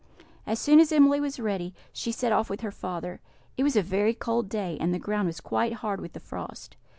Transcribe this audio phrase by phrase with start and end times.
[0.47, 3.21] As soon as Emily was ready, she set off with her father.
[3.55, 6.75] It was a very cold day, and the ground was quite hard with the frost.